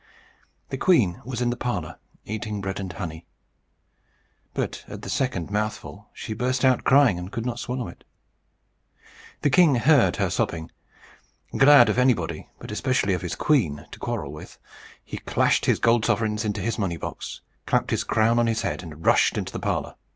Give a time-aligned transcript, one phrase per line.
[0.69, 3.27] The queen was in the parlour, eating bread and honey.
[4.55, 8.03] But at the second mouthful she burst out crying, and could not swallow it.
[9.43, 10.71] The king heard her sobbing.
[11.55, 14.57] Glad of anybody, but especially of his queen, to quarrel with,
[15.05, 18.81] he clashed his gold sovereigns into his money box, clapped his crown on his head,
[18.81, 19.93] and rushed into the parlour.